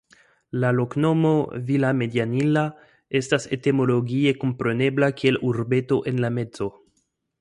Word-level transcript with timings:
La 0.61 0.69
loknomo 0.77 1.33
"Villamedianilla" 1.67 2.63
estas 3.21 3.45
etimologie 3.59 4.33
komprenebla 4.45 5.11
kiel 5.21 5.39
"Urbeto 5.51 6.01
en 6.15 6.23
la 6.25 6.33
mezo". 6.41 6.73